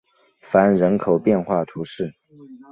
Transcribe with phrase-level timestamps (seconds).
[0.41, 2.11] 凡人口变化图示